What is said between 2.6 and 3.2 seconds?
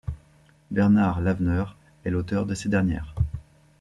dernières.